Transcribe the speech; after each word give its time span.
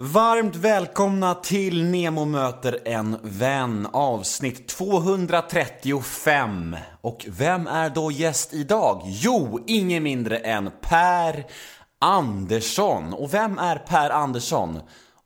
Varmt 0.00 0.56
välkomna 0.56 1.34
till 1.34 1.84
Nemo 1.84 2.24
möter 2.24 2.78
en 2.84 3.16
vän 3.22 3.86
avsnitt 3.92 4.68
235. 4.68 6.76
Och 7.00 7.26
vem 7.28 7.66
är 7.66 7.90
då 7.90 8.10
gäst 8.10 8.54
idag? 8.54 9.02
Jo, 9.04 9.64
ingen 9.66 10.02
mindre 10.02 10.38
än 10.38 10.70
Per 10.80 11.46
Andersson. 11.98 13.14
Och 13.14 13.34
vem 13.34 13.58
är 13.58 13.76
Per 13.76 14.10
Andersson? 14.10 14.80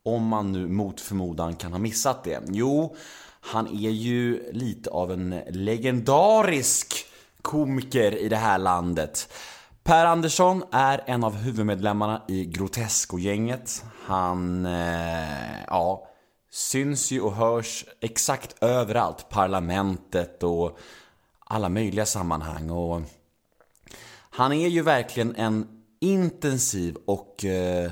Om 0.04 0.27
man 0.27 0.52
nu 0.52 0.68
mot 0.68 1.00
förmodan 1.00 1.57
kan 1.57 1.73
ha 1.73 1.79
missat 1.79 2.25
det. 2.25 2.43
Jo, 2.48 2.96
han 3.41 3.66
är 3.66 3.91
ju 3.91 4.52
lite 4.52 4.91
av 4.91 5.12
en 5.12 5.41
legendarisk 5.50 7.07
komiker 7.43 8.16
i 8.16 8.29
det 8.29 8.36
här 8.36 8.59
landet. 8.59 9.29
Per 9.84 10.06
Andersson 10.06 10.62
är 10.72 11.04
en 11.06 11.24
av 11.24 11.36
huvudmedlemmarna 11.36 12.22
i 12.28 12.44
Grotesco-gänget. 12.44 13.84
Han, 14.04 14.66
eh, 14.66 15.64
ja, 15.66 16.08
syns 16.50 17.10
ju 17.10 17.20
och 17.20 17.34
hörs 17.34 17.84
exakt 18.00 18.62
överallt. 18.62 19.28
Parlamentet 19.28 20.42
och 20.42 20.78
alla 21.38 21.68
möjliga 21.68 22.06
sammanhang. 22.06 22.70
Och 22.70 23.02
han 24.30 24.52
är 24.52 24.68
ju 24.68 24.82
verkligen 24.82 25.37
en 25.37 25.66
intensiv 26.01 26.96
och 27.06 27.45
eh, 27.45 27.90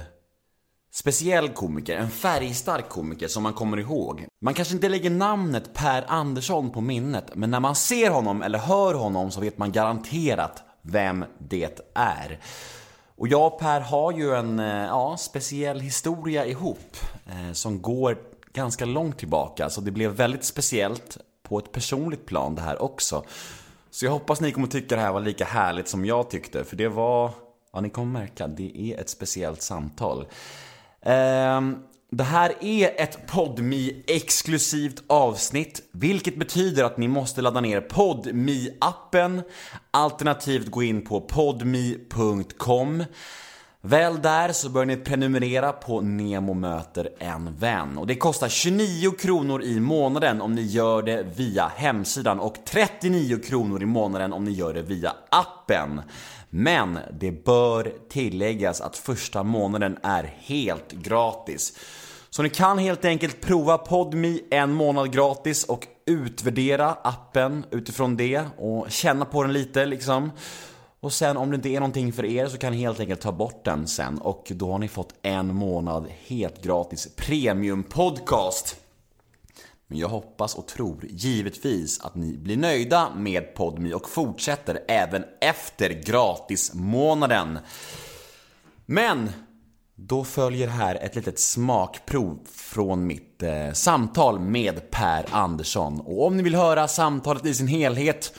speciell 0.92 1.48
komiker. 1.48 1.96
En 1.96 2.10
färgstark 2.10 2.88
komiker 2.88 3.28
som 3.28 3.42
man 3.42 3.52
kommer 3.52 3.76
ihåg. 3.76 4.26
Man 4.40 4.54
kanske 4.54 4.74
inte 4.74 4.88
lägger 4.88 5.10
namnet 5.10 5.74
Per 5.74 6.04
Andersson 6.08 6.70
på 6.70 6.80
minnet, 6.80 7.34
men 7.34 7.50
när 7.50 7.60
man 7.60 7.74
ser 7.74 8.10
honom 8.10 8.42
eller 8.42 8.58
hör 8.58 8.94
honom 8.94 9.30
så 9.30 9.40
vet 9.40 9.58
man 9.58 9.72
garanterat 9.72 10.69
vem 10.82 11.24
det 11.38 11.80
är. 11.94 12.38
Och 13.16 13.28
jag 13.28 13.46
och 13.46 13.58
Per 13.58 13.80
har 13.80 14.12
ju 14.12 14.34
en 14.34 14.58
eh, 14.58 14.66
ja, 14.66 15.16
speciell 15.16 15.80
historia 15.80 16.46
ihop 16.46 16.96
eh, 17.26 17.52
som 17.52 17.82
går 17.82 18.18
ganska 18.52 18.84
långt 18.84 19.18
tillbaka. 19.18 19.70
Så 19.70 19.80
det 19.80 19.90
blev 19.90 20.10
väldigt 20.10 20.44
speciellt 20.44 21.18
på 21.42 21.58
ett 21.58 21.72
personligt 21.72 22.26
plan 22.26 22.54
det 22.54 22.62
här 22.62 22.82
också. 22.82 23.24
Så 23.90 24.04
jag 24.04 24.12
hoppas 24.12 24.40
ni 24.40 24.52
kommer 24.52 24.66
tycka 24.66 24.96
det 24.96 25.02
här 25.02 25.12
var 25.12 25.20
lika 25.20 25.44
härligt 25.44 25.88
som 25.88 26.04
jag 26.04 26.30
tyckte. 26.30 26.64
För 26.64 26.76
det 26.76 26.88
var, 26.88 27.30
ja 27.72 27.80
ni 27.80 27.90
kommer 27.90 28.20
märka, 28.20 28.46
det 28.46 28.78
är 28.78 29.00
ett 29.00 29.08
speciellt 29.08 29.62
samtal. 29.62 30.26
Ehm, 31.02 31.76
det 32.12 32.24
här 32.24 32.52
är 32.60 33.00
ett 33.00 33.26
podmi 33.26 34.02
exklusivt 34.06 35.02
avsnitt, 35.06 35.82
vilket 35.92 36.36
betyder 36.38 36.84
att 36.84 36.98
ni 36.98 37.08
måste 37.08 37.42
ladda 37.42 37.60
ner 37.60 37.80
podmi 37.80 38.76
appen 38.80 39.42
alternativt 39.90 40.70
gå 40.70 40.82
in 40.82 41.04
på 41.04 41.20
podmi.com. 41.20 43.04
Väl 43.82 44.22
där 44.22 44.52
så 44.52 44.68
bör 44.68 44.84
ni 44.84 44.96
prenumerera 44.96 45.72
på 45.72 46.00
Nemo 46.00 46.54
möter 46.54 47.08
en 47.18 47.56
vän 47.56 47.98
och 47.98 48.06
det 48.06 48.14
kostar 48.14 48.48
29 48.48 49.10
kronor 49.10 49.62
i 49.62 49.80
månaden 49.80 50.40
om 50.40 50.54
ni 50.54 50.62
gör 50.62 51.02
det 51.02 51.22
via 51.36 51.72
hemsidan 51.76 52.40
och 52.40 52.56
39 52.64 53.38
kronor 53.38 53.82
i 53.82 53.86
månaden 53.86 54.32
om 54.32 54.44
ni 54.44 54.50
gör 54.50 54.74
det 54.74 54.82
via 54.82 55.12
appen. 55.28 56.02
Men 56.50 56.98
det 57.20 57.44
bör 57.44 57.92
tilläggas 58.08 58.80
att 58.80 58.96
första 58.96 59.42
månaden 59.42 59.98
är 60.02 60.34
helt 60.38 60.92
gratis. 60.92 61.78
Så 62.30 62.42
ni 62.42 62.48
kan 62.48 62.78
helt 62.78 63.04
enkelt 63.04 63.40
prova 63.40 63.78
PodMe 63.78 64.38
en 64.50 64.72
månad 64.72 65.12
gratis 65.12 65.64
och 65.64 65.86
utvärdera 66.06 66.96
appen 67.02 67.64
utifrån 67.70 68.16
det 68.16 68.42
och 68.58 68.90
känna 68.90 69.24
på 69.24 69.42
den 69.42 69.52
lite 69.52 69.86
liksom. 69.86 70.30
Och 71.00 71.12
sen 71.12 71.36
om 71.36 71.50
det 71.50 71.54
inte 71.56 71.68
är 71.68 71.80
någonting 71.80 72.12
för 72.12 72.24
er 72.24 72.46
så 72.46 72.58
kan 72.58 72.72
ni 72.72 72.78
helt 72.78 73.00
enkelt 73.00 73.20
ta 73.20 73.32
bort 73.32 73.64
den 73.64 73.86
sen 73.86 74.18
och 74.18 74.52
då 74.54 74.72
har 74.72 74.78
ni 74.78 74.88
fått 74.88 75.14
en 75.22 75.54
månad 75.54 76.06
helt 76.26 76.62
gratis 76.62 77.08
premium 77.16 77.82
podcast. 77.82 78.76
Men 79.90 79.98
jag 79.98 80.08
hoppas 80.08 80.54
och 80.54 80.66
tror 80.66 81.06
givetvis 81.10 82.00
att 82.00 82.14
ni 82.14 82.38
blir 82.38 82.56
nöjda 82.56 83.14
med 83.16 83.54
PodMe 83.54 83.94
och 83.94 84.08
fortsätter 84.08 84.80
även 84.88 85.24
efter 85.40 85.90
gratismånaden. 85.90 87.58
Men 88.86 89.30
då 89.94 90.24
följer 90.24 90.68
här 90.68 90.94
ett 90.94 91.16
litet 91.16 91.38
smakprov 91.38 92.38
från 92.52 93.06
mitt 93.06 93.42
eh, 93.42 93.72
samtal 93.72 94.40
med 94.40 94.90
Per 94.90 95.26
Andersson. 95.30 96.00
Och 96.00 96.26
om 96.26 96.36
ni 96.36 96.42
vill 96.42 96.54
höra 96.54 96.88
samtalet 96.88 97.46
i 97.46 97.54
sin 97.54 97.68
helhet 97.68 98.32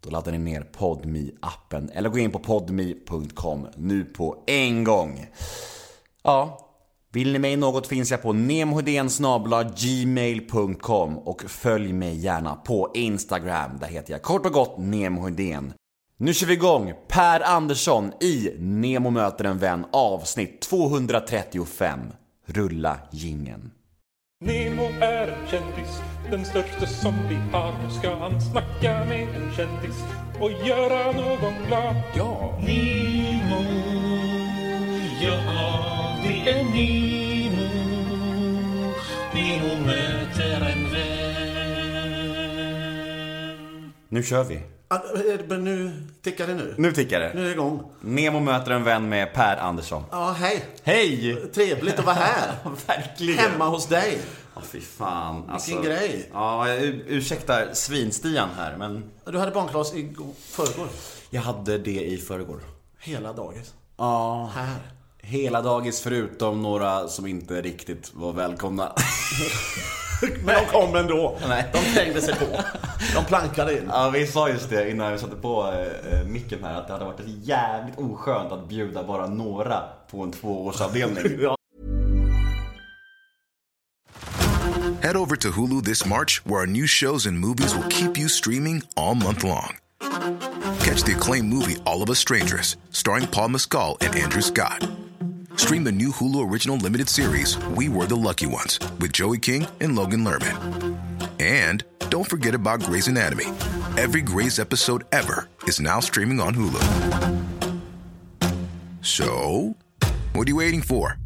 då 0.00 0.10
laddar 0.10 0.32
ni 0.32 0.38
ner 0.38 0.62
podmi 0.62 1.34
appen 1.40 1.90
eller 1.90 2.08
går 2.08 2.20
in 2.20 2.30
på 2.30 2.38
podmi.com 2.38 3.66
nu 3.76 4.04
på 4.04 4.44
en 4.46 4.84
gång. 4.84 5.26
Ja, 6.22 6.69
vill 7.12 7.32
ni 7.32 7.38
mig 7.38 7.56
något 7.56 7.86
finns 7.86 8.10
jag 8.10 8.22
på 8.22 8.32
gmail.com 9.76 11.18
och 11.18 11.42
följ 11.42 11.92
mig 11.92 12.16
gärna 12.16 12.54
på 12.54 12.90
Instagram. 12.94 13.70
Där 13.80 13.86
heter 13.86 14.12
jag 14.12 14.22
kort 14.22 14.46
och 14.46 14.52
gott 14.52 14.78
nemohedén. 14.78 15.72
Nu 16.16 16.34
kör 16.34 16.46
vi 16.46 16.52
igång! 16.52 16.92
Per 17.08 17.40
Andersson 17.40 18.12
i 18.20 18.54
Nemo 18.58 19.10
möter 19.10 19.44
en 19.44 19.58
vän 19.58 19.86
avsnitt 19.92 20.60
235. 20.60 22.00
Rulla 22.46 22.98
gingen. 23.12 23.70
Nemo 24.44 24.82
är 25.00 25.26
en 25.28 25.46
kändis, 25.48 26.00
den 26.30 26.44
största 26.44 26.86
som 26.86 27.14
vi 27.28 27.34
har. 27.52 27.72
Nu 27.82 27.90
ska 27.90 28.14
han 28.14 28.40
snacka 28.40 29.04
med 29.04 29.28
en 29.28 29.52
kändis 29.56 29.96
och 30.40 30.50
göra 30.66 31.12
någon 31.12 31.66
glad. 31.66 31.96
Ja! 32.16 32.58
Nemo, 32.66 32.89
Nu 44.20 44.24
kör 44.24 44.44
vi. 44.44 44.60
Ah, 44.88 44.94
eh, 44.96 45.40
Men 45.48 45.64
nu 45.64 45.92
tickar 46.22 46.46
det 46.46 46.54
nu. 46.54 46.74
Nu 46.78 46.92
tickar 46.92 47.20
det. 47.20 47.32
Nu 47.34 47.40
är 47.40 47.44
det 47.44 47.52
igång. 47.52 47.90
Nemo 48.00 48.40
möter 48.40 48.70
en 48.70 48.84
vän 48.84 49.08
med 49.08 49.34
Per 49.34 49.56
Andersson. 49.56 50.02
Ja, 50.10 50.32
hej. 50.32 50.64
Hej! 50.82 51.36
Trevligt 51.54 51.98
att 51.98 52.04
vara 52.04 52.14
här. 52.16 52.54
Verkligen. 52.86 53.38
Hemma 53.38 53.68
hos 53.68 53.86
dig. 53.86 54.18
Ja, 54.54 54.60
fy 54.64 54.80
fan. 54.80 55.50
Alltså, 55.50 55.70
Vilken 55.70 55.84
grej. 55.84 56.30
Ja, 56.32 56.66
ursäkta 57.06 57.74
svinstian 57.74 58.48
här, 58.56 58.76
men 58.76 59.10
Du 59.24 59.38
hade 59.38 59.52
barnklas 59.52 59.94
i 59.94 60.14
förrgår. 60.48 60.88
jag 61.30 61.42
hade 61.42 61.78
det 61.78 62.04
i 62.04 62.16
förrgår. 62.16 62.60
Hela 62.98 63.32
dagis. 63.32 63.74
Ja. 63.96 64.50
Här. 64.54 64.74
Hela 65.18 65.62
dagis 65.62 66.00
förutom 66.00 66.62
några 66.62 67.08
som 67.08 67.26
inte 67.26 67.62
riktigt 67.62 68.10
var 68.14 68.32
välkomna. 68.32 68.92
Men 70.44 70.54
de 70.54 70.66
kom 70.72 70.96
ändå. 70.96 71.38
Nej. 71.48 71.64
De 71.72 71.78
trängde 71.94 72.20
sig 72.22 72.34
på. 72.34 72.46
De 73.14 73.24
plankade 73.24 73.78
in. 73.78 73.84
Ja, 73.88 74.10
vi 74.10 74.26
sa 74.26 74.48
just 74.48 74.70
det 74.70 74.90
innan 74.90 75.12
vi 75.12 75.18
satte 75.18 75.36
på 75.36 75.72
eh, 76.10 76.26
micken 76.26 76.64
här 76.64 76.74
att 76.74 76.86
det 76.86 76.92
hade 76.92 77.04
varit 77.04 77.20
jävligt 77.42 77.98
oskönt 77.98 78.52
att 78.52 78.68
bjuda 78.68 79.04
bara 79.04 79.26
några 79.26 79.82
på 80.10 80.22
en 80.22 80.32
tvåårsavdelning. 80.32 81.48
Head 85.02 85.16
over 85.16 85.36
to 85.36 85.50
Hulu 85.50 85.82
this 85.82 86.04
March, 86.04 86.44
where 86.44 86.60
our 86.60 86.66
new 86.66 86.86
shows 86.86 87.26
and 87.26 87.38
movies 87.38 87.74
will 87.74 87.88
keep 87.88 88.18
you 88.18 88.28
streaming 88.28 88.82
all 88.96 89.14
month 89.14 89.42
long. 89.44 89.78
Catch 90.84 91.04
the 91.04 91.14
acclaimed 91.16 91.48
movie 91.48 91.76
All 91.86 92.02
of 92.02 92.10
Us 92.10 92.18
Strangers, 92.18 92.76
starring 92.90 93.26
Paul 93.26 93.48
Mescal 93.48 93.96
and 94.02 94.14
Andrew 94.14 94.42
Scott. 94.42 94.86
Stream 95.56 95.84
the 95.84 95.92
new 95.92 96.10
Hulu 96.10 96.50
original 96.50 96.76
limited 96.76 97.08
series 97.08 97.56
We 97.76 97.88
Were 97.88 98.06
the 98.06 98.16
Lucky 98.16 98.46
Ones 98.46 98.78
with 98.98 99.12
Joey 99.12 99.38
King 99.38 99.66
and 99.80 99.96
Logan 99.96 100.24
Lerman. 100.24 100.98
And 101.38 101.82
don't 102.10 102.28
forget 102.28 102.54
about 102.54 102.80
Grey's 102.82 103.08
Anatomy. 103.08 103.46
Every 103.96 104.22
Grey's 104.22 104.58
episode 104.58 105.04
ever 105.12 105.48
is 105.66 105.80
now 105.80 106.00
streaming 106.00 106.40
on 106.40 106.54
Hulu. 106.54 106.82
So, 109.02 109.74
what 110.34 110.46
are 110.46 110.50
you 110.50 110.56
waiting 110.56 110.82
for? 110.82 111.16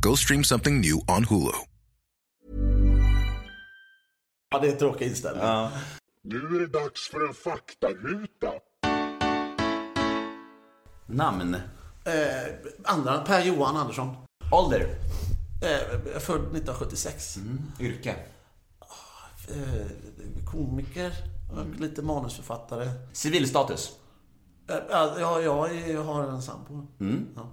Go 0.00 0.14
stream 0.14 0.44
something 0.44 0.80
new 0.80 1.00
on 1.08 1.24
Hulu. 1.24 1.52
Ja, 4.50 4.58
det 4.58 4.68
är 4.68 4.72
en 4.72 4.78
tråkig 4.78 5.06
inställning. 5.06 5.42
Nu 6.22 6.36
är 6.36 6.60
det 6.60 6.66
dags 6.66 7.08
för 7.08 7.28
en 7.28 7.34
faktaruta. 7.34 8.52
Namn. 11.06 11.54
Eh, 11.54 12.12
andra, 12.84 13.18
Per 13.18 13.44
Johan 13.44 13.76
Andersson. 13.76 14.16
Ålder. 14.52 14.80
Eh, 15.62 16.20
född 16.20 16.40
1976. 16.40 17.38
Yrke. 17.80 18.16
Eh, 19.50 19.86
komiker. 20.52 21.12
och 21.52 21.80
Lite 21.80 22.02
manusförfattare. 22.02 22.88
Civilstatus. 23.12 23.90
Eh, 24.70 24.76
ja, 24.90 25.40
jag, 25.40 26.02
har 26.02 26.24
en 26.24 26.42
sambo. 26.42 26.86
Ja. 27.36 27.50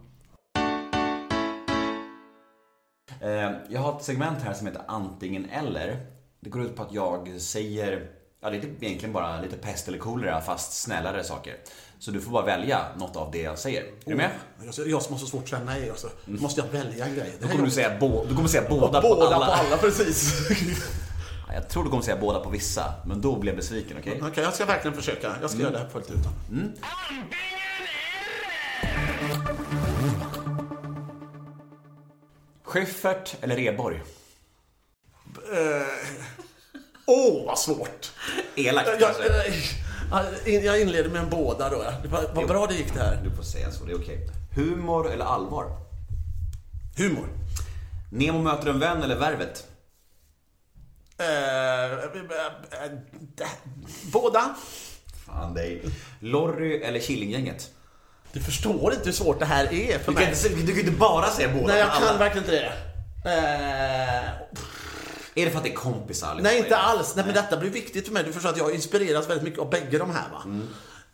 Eh, 3.21 3.51
Jag 3.69 3.81
har 3.81 3.97
ett 3.97 4.03
segment 4.03 4.41
här 4.43 4.53
som 4.53 4.67
heter 4.67 4.81
antingen 4.87 5.45
eller. 5.49 6.05
Det 6.39 6.49
går 6.49 6.61
ut 6.61 6.75
på 6.75 6.83
att 6.83 6.93
jag 6.93 7.41
säger 7.41 8.11
Ja, 8.41 8.49
det 8.49 8.57
är 8.57 8.61
typ 8.61 8.83
egentligen 8.83 9.13
bara 9.13 9.41
lite 9.41 9.57
pest 9.57 9.87
eller 9.87 9.97
kolera 9.97 10.41
fast 10.41 10.73
snällare 10.83 11.23
saker. 11.23 11.55
Så 11.99 12.11
du 12.11 12.21
får 12.21 12.31
bara 12.31 12.45
välja 12.45 12.79
något 12.97 13.15
av 13.15 13.31
det 13.31 13.41
jag 13.41 13.59
säger. 13.59 13.81
Är 13.83 13.89
du 14.09 14.15
med? 14.15 14.29
Jag, 14.77 14.87
jag 14.87 15.01
som 15.01 15.13
har 15.13 15.19
så 15.19 15.25
svårt 15.27 15.43
att 15.43 15.49
säga 15.49 15.61
nej 15.65 15.91
också. 15.91 16.07
Måste 16.25 16.61
jag 16.61 16.67
välja 16.67 17.05
en 17.05 17.15
grej? 17.15 17.33
Det 17.39 17.45
Då 17.45 17.51
kommer 17.51 17.65
du 17.65 17.71
säga, 17.71 17.97
bo- 17.99 18.25
du 18.29 18.35
kommer 18.35 18.47
säga 18.49 18.63
båda, 18.69 19.01
båda 19.01 19.15
på 19.29 19.33
alla. 19.33 19.45
på 19.45 19.51
alla, 19.51 19.77
precis. 19.77 20.33
Ja, 21.47 21.53
Jag 21.53 21.69
tror 21.69 21.83
du 21.83 21.89
kommer 21.89 22.03
säga 22.03 22.17
båda 22.17 22.39
på 22.39 22.49
vissa, 22.49 22.93
men 23.05 23.21
då 23.21 23.35
blir 23.39 23.51
jag 23.51 23.57
besviken, 23.57 23.97
okej? 23.99 24.19
Okej, 24.23 24.43
jag 24.43 24.53
ska 24.53 24.65
verkligen 24.65 24.97
försöka. 24.97 25.35
Jag 25.41 25.49
ska 25.49 25.59
göra 25.59 25.71
det 25.71 25.77
här 25.79 25.89
fullt 25.89 26.11
ut. 26.11 26.17
då. 26.23 26.29
Schyffert 32.63 33.35
eller 33.41 33.55
Reborg? 33.55 34.01
Åh, 37.07 37.45
vad 37.45 37.59
svårt! 37.59 38.11
Elakt 38.55 38.87
Jag, 38.87 38.99
kanske? 38.99 39.23
jag, 40.51 40.63
jag 40.63 40.81
inleder 40.81 41.09
med 41.09 41.21
en 41.21 41.29
båda 41.29 41.69
då. 41.69 41.83
Vad 42.33 42.47
bra 42.47 42.67
det 42.67 42.73
gick 42.75 42.93
det 42.93 42.99
här. 42.99 43.21
Du 43.23 43.35
får 43.35 43.43
säga 43.43 43.71
så, 43.71 43.85
det 43.85 43.91
är 43.91 43.97
okej. 43.97 44.29
Humor 44.55 45.11
eller 45.11 45.25
allvar? 45.25 45.65
Humor. 46.97 47.27
Nemo 48.11 48.41
möter 48.41 48.69
en 48.69 48.79
vän 48.79 49.03
eller 49.03 49.15
Värvet? 49.15 49.67
Eh, 51.17 51.93
eh, 51.93 52.83
eh, 53.41 53.47
båda. 54.11 54.55
Fan 55.25 55.53
dig. 55.53 55.81
Lorry 56.19 56.81
eller 56.81 56.99
Killinggänget? 56.99 57.69
Du 58.33 58.41
förstår 58.41 58.93
inte 58.93 59.05
hur 59.05 59.11
svårt 59.11 59.39
det 59.39 59.45
här 59.45 59.73
är 59.73 59.99
för 59.99 60.11
Du 60.11 60.17
kan, 60.17 60.29
mig. 60.29 60.33
inte, 60.45 60.49
du 60.49 60.67
kan 60.71 60.79
inte 60.79 60.91
bara 60.91 61.29
säga 61.29 61.49
båda 61.53 61.67
Nej, 61.67 61.79
jag 61.79 61.93
kan 61.93 62.03
alla. 62.03 62.17
verkligen 62.17 62.45
inte 62.45 62.55
det. 62.55 62.71
Eh, 63.31 64.29
Är 65.35 65.45
det 65.45 65.51
för 65.51 65.57
att 65.57 65.63
det 65.63 65.69
är 65.71 65.75
kompisar? 65.75 66.27
allihopa? 66.27 66.49
nej, 66.49 66.57
inte 66.59 66.77
alls. 66.77 67.15
Nej, 67.15 67.25
men 67.25 67.33
detta 67.33 67.57
blir 67.57 67.69
viktigt 67.69 68.05
för 68.05 68.13
mig. 68.13 68.23
Du 68.23 68.33
förstår 68.33 68.49
att 68.49 68.57
jag 68.57 68.75
inspireras 68.75 69.29
väldigt 69.29 69.43
mycket 69.43 69.59
av 69.59 69.69
bägge 69.69 69.97
de 69.97 70.09
här. 70.11 70.29
Va? 70.31 70.41
Mm. 70.45 70.67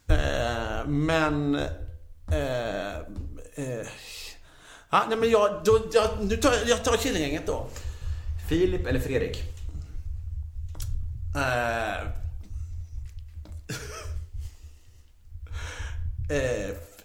Eh, 0.07 0.85
men... 0.87 1.55
Eh, 2.31 2.95
eh, 3.55 3.87
ja, 4.91 5.05
nej, 5.09 5.17
men 5.17 5.29
jag, 5.29 5.61
då, 5.65 5.79
jag, 5.93 6.09
nu 6.21 6.37
tar, 6.37 6.51
jag- 6.53 6.67
jag 6.69 6.83
tar 6.83 6.97
Killinggänget 6.97 7.47
då. 7.47 7.67
Filip 8.49 8.87
eller 8.87 8.99
Fredrik? 8.99 9.37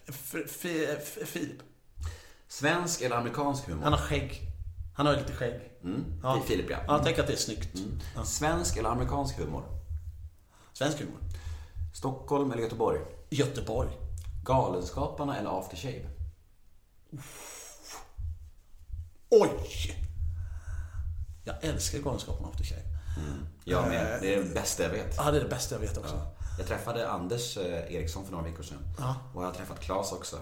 F- 0.09 1.19
Filip. 1.27 1.63
Svensk 2.49 3.03
eller 3.03 3.17
amerikansk 3.17 3.67
humor? 3.67 3.83
Han 3.83 3.93
har 3.93 4.01
skägg. 4.01 4.43
Han 4.95 5.07
har 5.07 5.17
lite 5.17 5.33
skägg. 5.33 5.61
Mm. 5.85 6.21
Det 6.23 6.29
är 6.29 6.41
Filip, 6.41 6.71
ja. 6.71 6.79
Ja, 6.87 6.93
jag 6.97 7.05
tänker 7.05 7.21
att 7.21 7.27
det 7.27 7.33
är 7.33 7.37
snyggt. 7.37 7.69
Ja. 8.17 8.25
Svensk 8.25 8.77
eller 8.77 8.89
amerikansk 8.89 9.39
humor? 9.39 9.65
Svensk 10.73 10.99
humor. 11.01 11.19
Stockholm 11.95 12.53
eller 12.53 12.63
Göteborg? 12.63 13.01
Göteborg. 13.31 13.91
Galenskaparna 14.45 15.39
eller 15.39 15.59
After 15.61 15.77
Shave? 15.77 16.07
Oj! 19.31 19.97
Jag 21.45 21.65
älskar 21.65 21.99
Galenskaparna 21.99 22.49
After 22.49 22.65
Shave. 22.65 22.96
Jag 23.65 23.89
med. 23.89 24.19
Det 24.21 24.35
är 24.35 24.43
det 24.43 24.55
bästa 24.55 24.83
jag 24.83 24.91
vet. 24.91 25.15
Ja, 25.17 25.31
det 25.31 25.37
är 25.39 25.43
det 25.43 25.49
bästa 25.49 25.75
jag 25.75 25.81
vet 25.81 25.99
också. 25.99 26.21
Jag 26.59 26.67
träffade 26.67 27.11
Anders 27.11 27.57
eh, 27.57 27.95
Eriksson 27.95 28.25
för 28.25 28.33
några 28.33 28.45
veckor 28.45 28.63
sedan. 28.63 28.79
Och 29.35 29.43
jag 29.43 29.47
har 29.49 29.55
träffat 29.55 29.81
Claes 29.81 30.13
också. 30.13 30.37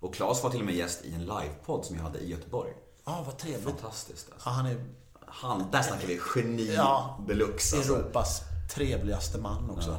Och 0.00 0.14
Claes 0.14 0.42
var 0.42 0.50
till 0.50 0.60
och 0.60 0.66
med 0.66 0.74
gäst 0.74 1.04
i 1.04 1.14
en 1.14 1.20
livepodd 1.20 1.84
som 1.84 1.96
jag 1.96 2.02
hade 2.02 2.18
i 2.18 2.30
Göteborg. 2.30 2.70
Ja, 3.04 3.22
vad 3.26 3.38
trevligt. 3.38 3.64
Fantastiskt 3.64 4.28
alltså. 4.32 4.48
Ja, 4.48 4.52
han 4.54 4.66
är 4.66 4.84
Han, 5.26 5.64
där 5.72 5.82
snackar 5.82 6.06
vi 6.06 6.20
geni 6.36 6.74
Ja. 6.74 7.18
deluxe 7.28 7.76
alltså. 7.76 7.94
Europas 7.94 8.40
trevligaste 8.74 9.38
man 9.38 9.70
också. 9.70 9.96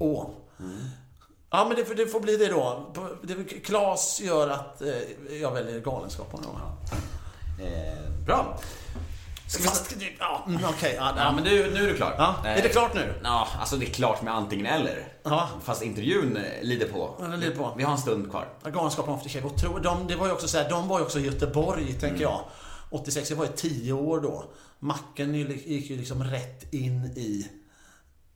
Åh. 0.00 0.26
Ja, 1.50 1.64
men 1.68 1.76
det, 1.76 1.84
får- 1.84 1.94
det 1.94 2.06
får 2.06 2.20
bli 2.20 2.36
det 2.36 2.46
då. 2.48 2.92
Klas 3.64 4.20
gör 4.20 4.48
att 4.48 4.82
eh, 4.82 5.36
jag 5.40 5.50
väljer 5.52 5.80
Galenskaparna. 5.80 6.42
då. 6.52 7.64
Eh, 7.64 8.10
bra. 8.26 8.58
Fast, 9.48 9.96
ja, 10.18 10.44
mm, 10.48 10.60
okej. 10.64 10.94
ja, 10.98 11.12
Ja, 11.16 11.32
men 11.32 11.44
nu, 11.44 11.70
nu 11.74 11.84
är 11.84 11.88
du 11.88 11.96
klar. 11.96 12.14
Ja, 12.18 12.34
Eh, 12.44 12.58
är 12.58 12.62
det 12.62 12.68
klart 12.68 12.94
nu? 12.94 13.14
Ja, 13.22 13.48
alltså 13.60 13.76
det 13.76 13.86
är 13.86 13.90
klart 13.90 14.22
med 14.22 14.34
antingen 14.34 14.66
eller. 14.66 15.08
Ja. 15.22 15.48
Fast 15.62 15.82
intervjun 15.82 16.36
eh, 16.36 16.42
lider 16.62 16.88
på. 16.88 17.16
Ja, 17.18 17.26
den 17.26 17.40
lider 17.40 17.56
på. 17.56 17.74
Vi 17.76 17.82
har 17.84 17.92
en 17.92 17.98
stund 17.98 18.30
kvar. 18.30 18.48
Galenskaparna 18.64 19.16
After 19.16 19.30
Shave. 19.30 19.46
Och 19.46 19.56
tro, 19.56 19.78
de, 19.78 20.06
det 20.06 20.16
var 20.16 20.26
ju 20.26 20.32
också 20.32 20.48
så 20.48 20.58
här, 20.58 20.70
de 20.70 20.88
var 20.88 20.98
ju 20.98 21.04
också 21.04 21.18
i 21.18 21.26
Göteborg, 21.26 21.92
tänker 21.92 22.22
jag. 22.22 22.40
86, 22.90 23.30
jag 23.30 23.36
var 23.36 23.44
ju 23.44 23.52
10 23.52 23.92
år 23.92 24.20
då. 24.20 24.44
Macken 24.78 25.34
gick 25.34 25.90
ju 25.90 25.96
liksom 25.96 26.24
rätt 26.24 26.74
in 26.74 27.04
i 27.04 27.50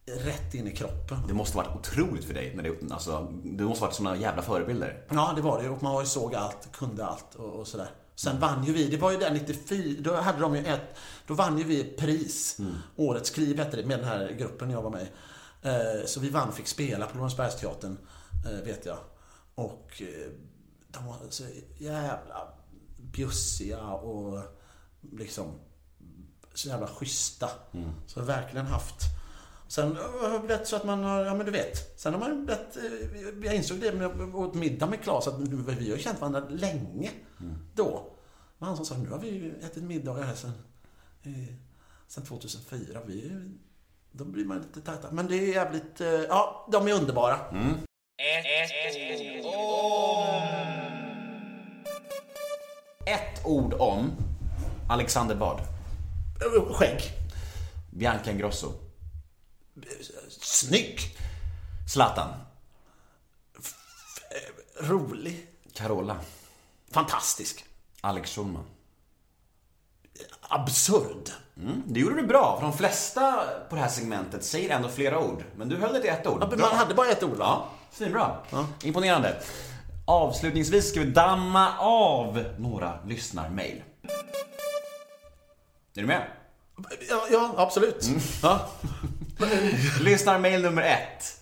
rätt 0.07 0.55
in 0.55 0.67
i 0.67 0.77
kroppen. 0.77 1.19
Det 1.29 1.35
måste 1.35 1.57
varit 1.57 1.77
otroligt 1.77 2.25
för 2.25 2.35
dig. 2.35 2.53
När 2.57 2.63
det, 2.63 2.93
alltså, 2.93 3.33
det 3.45 3.65
måste 3.65 3.85
varit 3.85 3.95
såna 3.95 4.17
jävla 4.17 4.43
förebilder. 4.43 5.03
Ja, 5.11 5.33
det 5.37 5.43
var 5.43 5.63
det. 5.63 5.69
Och 5.69 5.83
man 5.83 5.93
var 5.95 6.01
ju 6.01 6.07
såg 6.07 6.35
allt, 6.35 6.69
kunde 6.73 7.07
allt 7.07 7.35
och, 7.35 7.61
och 7.61 7.67
sådär. 7.67 7.89
Sen 8.23 8.41
vann 8.41 8.65
ju 8.65 8.73
vi, 8.73 8.89
det 8.89 8.97
var 8.97 9.11
ju 9.11 9.17
där 9.19 9.31
94, 9.31 10.01
då 10.03 10.15
hade 10.15 10.41
de 10.41 10.57
ju 10.57 10.67
ett, 10.67 10.97
då 11.27 11.35
vann 11.35 11.59
ju 11.59 11.65
vi 11.65 11.81
ett 11.81 11.97
pris. 11.97 12.59
Årets 12.97 13.31
kliv 13.31 13.59
hette 13.59 13.77
det, 13.77 13.87
med 13.87 13.99
den 13.99 14.09
här 14.09 14.31
gruppen 14.39 14.71
jag 14.71 14.83
var 14.83 14.91
med 14.91 15.03
i. 15.03 15.09
Eh, 15.63 16.07
Så 16.07 16.21
vi 16.21 16.29
vann, 16.31 16.53
fick 16.53 16.67
spela 16.69 17.07
på 17.07 17.17
Lorensbergsteatern, 17.17 17.99
eh, 18.47 18.65
vet 18.65 18.87
jag. 18.87 18.99
Och 19.55 20.03
eh, 20.03 20.31
de 20.89 21.07
var 21.07 21.17
så 21.31 21.45
jävla 21.79 22.49
bjussiga 22.99 23.83
och 23.85 24.43
liksom 25.13 25.59
så 26.55 26.69
jävla 26.69 26.87
schyssta. 26.87 27.49
Så 28.07 28.19
jag 28.19 28.23
har 28.27 28.27
verkligen 28.27 28.67
haft 28.67 28.97
Sen 29.71 29.97
har 30.21 30.33
det 30.33 30.47
blivit 30.47 30.67
så 30.67 30.77
att 30.77 30.85
man 30.85 31.05
har, 31.05 31.25
ja 31.25 31.35
men 31.35 31.47
du 31.47 31.53
vet. 31.53 32.01
Sen 32.01 32.13
har 32.15 32.21
man 32.21 32.47
blivit, 32.47 32.77
eh, 32.77 33.45
jag 33.47 33.55
insåg 33.55 33.79
det 33.81 33.93
med 33.93 34.07
att 34.07 34.35
åt 34.35 34.55
middag 34.55 34.87
med 34.87 35.03
Claes 35.03 35.27
att 35.27 35.39
nu- 35.41 35.65
vi 35.79 35.91
har 35.91 35.99
känt 35.99 36.21
varandra 36.21 36.43
länge 36.49 37.11
då. 37.75 38.13
Men 38.59 38.67
han 38.67 38.77
som 38.77 38.85
sa, 38.87 38.97
nu 38.97 39.11
har 39.11 39.19
vi 39.19 39.53
ätit 39.63 39.83
middagar 39.83 40.23
här 40.23 40.35
sen, 40.35 40.53
eh, 41.23 41.55
sen 42.09 42.25
2004. 42.25 43.01
Vi, 43.07 43.33
då 44.13 44.25
blir 44.25 44.45
man 44.45 44.59
lite 44.59 44.81
tajta. 44.81 45.09
Men 45.11 45.27
det 45.27 45.35
är 45.37 45.55
jävligt, 45.55 46.01
eh, 46.01 46.09
ja 46.09 46.69
de 46.73 46.89
är 46.89 46.93
underbara. 46.93 47.37
Ett 53.07 53.47
ord 53.47 53.75
om 53.79 54.11
Alexander 54.89 55.35
Bard. 55.35 55.61
Eh, 55.61 56.73
Skägg. 56.75 57.01
Bianca 57.91 58.31
Ingrosso. 58.31 58.73
Snygg. 60.41 61.01
Zlatan. 61.93 62.29
Rolig. 64.81 65.47
Carola. 65.73 66.17
Fantastisk. 66.91 67.65
Alex 68.01 68.31
Schulman. 68.31 68.65
Absurd. 70.41 71.31
Mm, 71.57 71.83
det 71.87 72.01
gjorde 72.01 72.17
du 72.17 72.27
bra, 72.27 72.57
för 72.61 72.67
de 72.67 72.77
flesta 72.77 73.45
på 73.69 73.75
det 73.75 73.81
här 73.81 73.89
segmentet 73.89 74.45
säger 74.45 74.77
ändå 74.77 74.89
flera 74.89 75.19
ord. 75.19 75.45
Men 75.57 75.69
du 75.69 75.77
höll 75.77 75.93
det 75.93 76.01
till 76.01 76.11
ett 76.11 76.27
ord. 76.27 76.43
Ja, 76.43 76.57
man 76.57 76.77
hade 76.77 76.95
bara 76.95 77.09
ett 77.09 77.23
ord? 77.23 77.37
Ja, 77.39 77.69
svinbra. 77.93 78.37
Imponerande. 78.83 79.43
Avslutningsvis 80.05 80.91
ska 80.91 81.01
vi 81.01 81.07
damma 81.11 81.79
av 81.79 82.45
några 82.59 82.99
lyssnarmail. 83.07 83.83
Är 85.95 86.01
du 86.01 86.07
med? 86.07 86.27
Ja, 87.09 87.27
ja 87.31 87.55
absolut. 87.57 88.07
Ja. 88.43 88.69
Lyssnarmail 90.01 90.63
nummer 90.63 90.83
ett. 90.83 91.41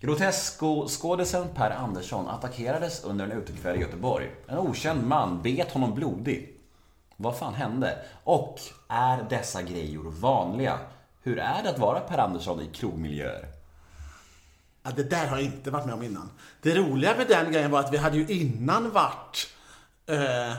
Grotesco-skådisen 0.00 1.48
Per 1.54 1.70
Andersson 1.70 2.28
attackerades 2.28 3.04
under 3.04 3.24
en 3.24 3.32
utekväll 3.32 3.76
i 3.76 3.80
Göteborg. 3.80 4.30
En 4.46 4.58
okänd 4.58 5.06
man 5.06 5.42
bet 5.42 5.72
honom 5.72 5.94
blodig. 5.94 6.56
Vad 7.16 7.38
fan 7.38 7.54
hände? 7.54 7.98
Och 8.24 8.60
är 8.88 9.22
dessa 9.30 9.62
grejor 9.62 10.10
vanliga? 10.10 10.78
Hur 11.22 11.38
är 11.38 11.62
det 11.62 11.70
att 11.70 11.78
vara 11.78 12.00
Per 12.00 12.18
Andersson 12.18 12.60
i 12.60 12.66
krogmiljöer? 12.66 13.48
Ja, 14.82 14.90
det 14.90 15.02
där 15.02 15.26
har 15.26 15.36
jag 15.36 15.46
inte 15.46 15.70
varit 15.70 15.86
med 15.86 15.94
om 15.94 16.02
innan. 16.02 16.30
Det 16.62 16.74
roliga 16.74 17.16
med 17.16 17.28
den 17.28 17.52
grejen 17.52 17.70
var 17.70 17.80
att 17.80 17.92
vi 17.92 17.96
hade 17.96 18.16
ju 18.16 18.26
innan 18.26 18.90
varit 18.90 19.48
eh, 20.06 20.56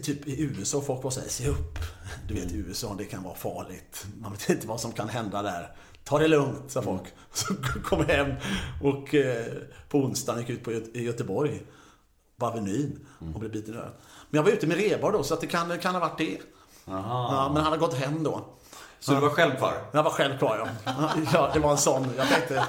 typ 0.00 0.28
i 0.28 0.42
USA 0.42 0.80
folk 0.80 1.04
var 1.04 1.10
såhär, 1.10 1.28
se 1.28 1.48
upp. 1.48 1.78
Du 2.28 2.34
vet 2.34 2.52
i 2.52 2.56
USA, 2.56 2.94
det 2.98 3.04
kan 3.04 3.22
vara 3.22 3.34
farligt. 3.34 4.06
Man 4.20 4.32
vet 4.32 4.50
inte 4.50 4.66
vad 4.66 4.80
som 4.80 4.92
kan 4.92 5.08
hända 5.08 5.42
där. 5.42 5.76
Ta 6.04 6.18
det 6.18 6.28
lugnt, 6.28 6.70
sa 6.70 6.82
folk. 6.82 7.02
Så 7.32 7.54
kom 7.84 8.04
jag 8.08 8.16
hem 8.16 8.34
och 8.82 9.14
eh, 9.14 9.46
på 9.88 9.98
onsdagen 9.98 10.40
gick 10.40 10.50
ut 10.50 10.64
på 10.64 10.70
Gö- 10.70 10.96
i 10.96 11.04
Göteborg, 11.04 11.62
på 12.36 12.46
Avenyn, 12.46 13.06
och 13.34 13.40
blev 13.40 13.52
biten 13.52 13.74
i 13.74 13.76
örat. 13.76 14.00
Men 14.30 14.38
jag 14.38 14.42
var 14.42 14.50
ute 14.50 14.66
med 14.66 14.76
Rebar 14.76 15.12
då, 15.12 15.22
så 15.22 15.36
det 15.36 15.46
kan, 15.46 15.78
kan 15.78 15.94
ha 15.94 16.00
varit 16.00 16.18
det. 16.18 16.38
Ja, 16.84 17.50
men 17.54 17.62
han 17.62 17.72
har 17.72 17.78
gått 17.78 17.94
hem 17.94 18.22
då. 18.22 18.44
Så 19.00 19.12
du 19.14 19.20
var 19.20 19.30
själv 19.30 19.56
kvar? 19.56 19.74
Jag 19.92 20.02
var 20.02 20.10
själv 20.10 20.38
kvar 20.38 20.68
ja. 20.84 20.92
ja. 21.32 21.50
Det 21.54 21.60
var 21.60 21.70
en 21.70 21.78
sån. 21.78 22.06
Jag 22.16 22.28
tänkte, 22.28 22.66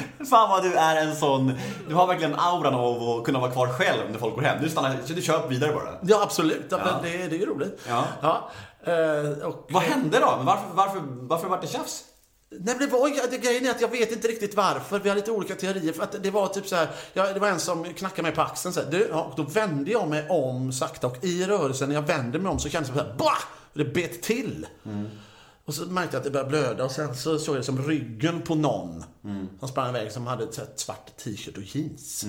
Fan 0.30 0.50
vad 0.50 0.62
du 0.62 0.74
är 0.74 0.96
en 0.96 1.16
sån, 1.16 1.52
du 1.88 1.94
har 1.94 2.06
verkligen 2.06 2.34
auran 2.34 2.74
av 2.74 3.10
att 3.10 3.24
kunna 3.24 3.38
vara 3.38 3.50
kvar 3.50 3.66
själv 3.66 4.10
när 4.10 4.18
folk 4.18 4.34
går 4.34 4.42
hem. 4.42 4.62
Du 4.62 4.68
stannar, 4.70 4.96
så 5.04 5.12
du 5.12 5.22
kör 5.22 5.48
vidare 5.48 5.72
bara. 5.72 5.88
Ja, 6.02 6.22
absolut. 6.22 6.66
Ja, 6.70 6.78
Ja. 6.84 6.98
Det, 7.02 7.08
det 7.08 7.36
är 7.36 7.40
ju 7.40 7.46
roligt. 7.46 7.80
Ja. 7.88 8.04
Ja. 8.22 8.50
eh, 8.84 9.46
och, 9.46 9.66
Vad 9.70 9.82
hände 9.82 10.18
då? 10.20 10.34
Men 10.36 10.46
Varför, 10.46 10.64
varför, 10.72 11.00
varför 11.04 11.48
var 11.48 11.60
det 11.60 11.66
tjafs? 11.66 12.04
Nej, 12.60 12.76
men 12.78 12.88
det 12.88 12.92
var, 12.92 13.30
det, 13.30 13.38
grejen 13.38 13.66
är 13.66 13.70
att 13.70 13.80
jag 13.80 13.88
vet 13.88 14.12
inte 14.12 14.28
riktigt 14.28 14.56
varför. 14.56 14.98
Vi 14.98 15.08
har 15.08 15.16
lite 15.16 15.30
olika 15.30 15.54
teorier. 15.54 15.92
För 15.92 16.02
att 16.02 16.22
det 16.22 16.30
var 16.30 16.48
typ 16.48 16.66
så 16.66 16.76
här, 16.76 16.88
ja, 17.12 17.32
det 17.32 17.40
var 17.40 17.48
en 17.48 17.60
som 17.60 17.84
knackade 17.84 18.22
mig 18.22 18.32
på 18.32 18.42
axeln 18.42 18.74
så 18.74 18.80
här, 18.80 18.90
du, 18.90 19.08
och 19.08 19.32
då 19.36 19.42
vände 19.42 19.90
jag 19.90 20.08
mig 20.08 20.28
om 20.28 20.72
sakta 20.72 21.06
och 21.06 21.24
i 21.24 21.44
rörelsen 21.44 21.88
när 21.88 21.94
jag 21.94 22.02
vände 22.02 22.38
mig 22.38 22.50
om 22.52 22.58
så 22.58 22.68
kändes 22.68 22.90
det 22.90 22.98
så 22.98 23.04
här, 23.04 23.14
bah! 23.18 23.38
Det 23.74 23.84
bet 23.84 24.22
till. 24.22 24.66
Och 25.64 25.74
så 25.74 25.86
märkte 25.86 26.16
jag 26.16 26.20
att 26.20 26.24
det 26.24 26.30
började 26.30 26.50
blöda 26.50 26.84
och 26.84 26.90
sen 26.90 27.16
så 27.16 27.38
såg 27.38 27.54
jag 27.54 27.58
liksom 27.58 27.82
ryggen 27.82 28.42
på 28.42 28.54
någon 28.54 29.04
som 29.58 29.68
sprang 29.68 29.88
iväg 29.88 30.12
som 30.12 30.26
hade 30.26 30.44
ett 30.44 30.80
svart 30.80 31.16
t-shirt 31.16 31.56
och 31.56 31.62
jeans. 31.62 32.24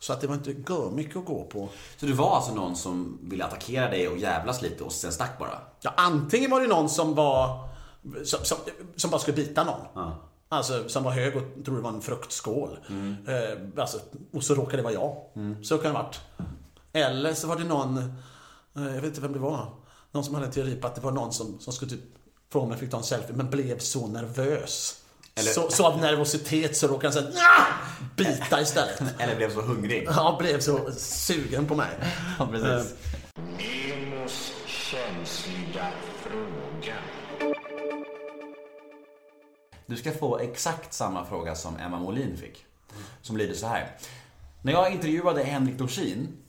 Så 0.00 0.12
att 0.12 0.20
det 0.20 0.26
var 0.26 0.34
inte 0.34 0.50
gör 0.50 0.90
mycket 0.90 1.16
att 1.16 1.24
gå 1.24 1.44
på. 1.44 1.68
Så 1.96 2.06
du 2.06 2.12
var 2.12 2.36
alltså 2.36 2.54
någon 2.54 2.76
som 2.76 3.18
ville 3.22 3.44
attackera 3.44 3.90
dig 3.90 4.08
och 4.08 4.18
jävlas 4.18 4.62
lite 4.62 4.84
och 4.84 4.92
sen 4.92 5.12
stack 5.12 5.38
bara? 5.38 5.58
Ja, 5.80 5.94
antingen 5.96 6.50
var 6.50 6.60
det 6.60 6.66
någon 6.66 6.88
som 6.88 7.14
var 7.14 7.68
som, 8.24 8.44
som, 8.44 8.58
som 8.96 9.10
bara 9.10 9.20
skulle 9.20 9.36
bita 9.36 9.64
någon. 9.64 10.12
Alltså 10.48 10.88
som 10.88 11.04
var 11.04 11.10
hög 11.10 11.36
och 11.36 11.42
trodde 11.64 11.80
det 11.80 11.84
var 11.84 11.92
en 11.92 12.00
fruktskål. 12.00 12.78
Eh, 13.26 13.80
alltså, 13.82 13.98
och 14.32 14.44
så 14.44 14.54
råkade 14.54 14.76
det 14.76 14.82
vara 14.82 14.92
jag. 14.92 15.16
Så 15.62 15.78
kan 15.78 15.92
det 15.92 15.98
ha 15.98 16.04
varit. 16.04 16.20
Eller 16.92 17.34
så 17.34 17.46
var 17.46 17.56
det 17.56 17.64
någon, 17.64 17.98
eh, 18.76 18.84
jag 18.84 18.92
vet 18.92 19.04
inte 19.04 19.20
vem 19.20 19.32
det 19.32 19.38
var. 19.38 19.74
Någon 20.12 20.24
som 20.24 20.34
hade 20.34 20.46
en 20.46 20.52
teori 20.52 20.76
på 20.76 20.86
att 20.86 20.94
det 20.94 21.00
var 21.00 21.12
någon 21.12 21.32
som, 21.32 21.60
som 21.60 21.72
skulle 21.72 21.90
typ 21.90 22.04
från 22.52 22.68
mig 22.68 22.78
fick 22.78 22.90
ta 22.90 22.96
en 22.96 23.02
selfie 23.02 23.36
men 23.36 23.50
blev 23.50 23.78
så 23.78 24.06
nervös. 24.06 25.02
Eller- 25.34 25.50
Så, 25.50 25.70
så 25.70 25.86
av 25.86 26.00
nervositet 26.00 26.76
så 26.76 26.86
råkade 26.88 27.14
han 27.22 27.32
säga 27.32 27.44
bita 28.16 28.60
istället. 28.60 29.02
Eller 29.18 29.36
blev 29.36 29.54
så 29.54 29.60
hungrig? 29.60 30.04
Ja, 30.10 30.36
blev 30.40 30.60
så 30.60 30.92
sugen 30.96 31.66
på 31.66 31.74
mig. 31.74 31.88
Ja, 32.38 32.46
precis. 32.46 32.94
Nemos 33.36 34.52
känsliga 34.66 35.88
fråga. 36.22 36.94
Du 39.86 39.96
ska 39.96 40.12
få 40.12 40.38
exakt 40.38 40.92
samma 40.94 41.24
fråga 41.24 41.54
som 41.54 41.76
Emma 41.76 41.98
Molin 41.98 42.36
fick. 42.36 42.64
Som 43.22 43.36
lyder 43.36 43.54
så 43.54 43.66
här. 43.66 43.96
När 44.62 44.72
jag 44.72 44.92
intervjuade 44.92 45.42
Henrik 45.44 45.78
Dorsin 45.78 46.28
eh, 46.28 46.47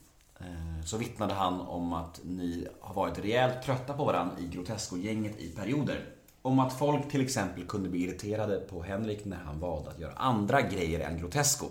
Eh, 0.80 0.86
så 0.86 0.98
vittnade 0.98 1.34
han 1.34 1.62
om 1.62 1.94
att 1.94 2.20
ni 2.24 2.68
har 2.82 2.94
varit 2.94 3.20
rejält 3.20 3.64
trötta 3.64 3.94
på 3.94 4.06
varandra 4.06 4.36
i 4.40 4.48
Grotesco-gänget 4.48 5.40
i 5.40 5.50
perioder. 5.50 6.06
Om 6.42 6.60
att 6.60 6.74
folk 6.74 7.12
till 7.12 7.22
exempel 7.22 7.66
kunde 7.66 7.90
bli 7.90 8.04
irriterade 8.04 8.60
på 8.60 8.84
Henrik 8.84 9.26
när 9.26 9.38
han 9.38 9.60
valde 9.60 9.90
att 9.90 10.00
göra 10.00 10.14
andra 10.14 10.62
grejer 10.62 11.00
än 11.00 11.18
Grotesco. 11.18 11.66